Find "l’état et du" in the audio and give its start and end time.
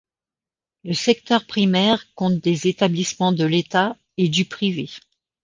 3.45-4.45